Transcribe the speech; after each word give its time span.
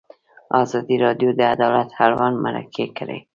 ازادي 0.61 0.95
راډیو 1.05 1.29
د 1.35 1.41
عدالت 1.53 1.89
اړوند 2.05 2.35
مرکې 2.45 2.85
کړي. 2.97 3.19